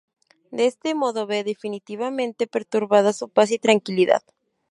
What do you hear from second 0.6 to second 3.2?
este modo ve definitivamente perturbada